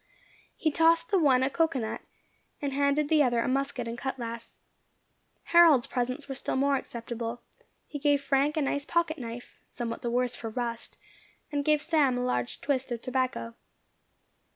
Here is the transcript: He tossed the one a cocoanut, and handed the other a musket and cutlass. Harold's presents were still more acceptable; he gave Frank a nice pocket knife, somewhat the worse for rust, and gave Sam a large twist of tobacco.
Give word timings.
He 0.57 0.71
tossed 0.71 1.11
the 1.11 1.19
one 1.19 1.43
a 1.43 1.49
cocoanut, 1.51 2.01
and 2.59 2.73
handed 2.73 3.07
the 3.07 3.21
other 3.21 3.39
a 3.39 3.47
musket 3.47 3.87
and 3.87 3.95
cutlass. 3.99 4.57
Harold's 5.53 5.85
presents 5.85 6.27
were 6.27 6.33
still 6.33 6.55
more 6.55 6.75
acceptable; 6.75 7.43
he 7.87 7.99
gave 7.99 8.19
Frank 8.19 8.57
a 8.57 8.63
nice 8.63 8.83
pocket 8.83 9.19
knife, 9.19 9.59
somewhat 9.63 10.01
the 10.01 10.09
worse 10.09 10.33
for 10.33 10.49
rust, 10.49 10.97
and 11.51 11.63
gave 11.63 11.83
Sam 11.83 12.17
a 12.17 12.21
large 12.25 12.61
twist 12.61 12.91
of 12.91 13.03
tobacco. 13.03 13.53